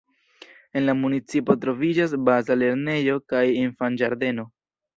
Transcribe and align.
En 0.79 0.83
la 0.87 0.95
municipo 1.01 1.57
troviĝas 1.67 2.17
Baza 2.31 2.59
lernejo 2.63 3.21
kaj 3.35 3.45
Infanĝardeno. 3.61 4.51